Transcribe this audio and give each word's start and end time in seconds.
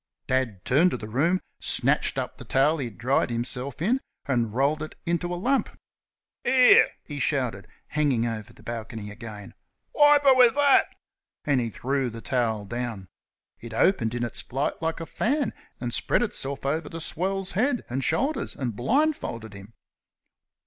Dad 0.25 0.65
turned 0.65 0.89
to 0.89 0.97
the 0.97 1.07
room, 1.07 1.41
snatched 1.59 2.17
up 2.17 2.35
the 2.39 2.43
towel 2.43 2.79
he 2.79 2.85
had 2.85 2.97
dried 2.97 3.29
himself 3.29 3.83
in 3.83 3.99
and 4.25 4.51
rolled 4.51 4.81
it 4.81 4.95
into 5.05 5.31
a 5.31 5.37
lump. 5.37 5.69
"Here," 6.43 6.87
he 7.03 7.19
shouted 7.19 7.67
hanging 7.85 8.25
over 8.25 8.51
the 8.51 8.63
balcony 8.63 9.11
again 9.11 9.53
"wipe 9.93 10.25
'er 10.25 10.33
with 10.33 10.55
thet!" 10.55 10.91
And 11.45 11.61
he 11.61 11.69
threw 11.69 12.09
the 12.09 12.19
towel 12.19 12.65
down. 12.65 13.09
It 13.59 13.75
opened 13.75 14.15
in 14.15 14.23
its 14.23 14.41
flight 14.41 14.81
like 14.81 15.01
a 15.01 15.05
fan, 15.05 15.53
and 15.79 15.93
spread 15.93 16.23
itself 16.23 16.65
over 16.65 16.89
the 16.89 16.99
swell's 16.99 17.51
head 17.51 17.85
and 17.87 18.03
shoulders 18.03 18.55
and 18.55 18.75
blindfolded 18.75 19.53
him. 19.53 19.71